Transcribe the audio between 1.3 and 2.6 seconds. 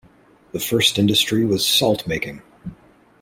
was salt-making.